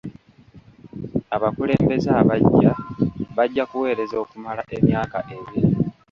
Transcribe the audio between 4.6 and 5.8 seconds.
emyaka ebiri.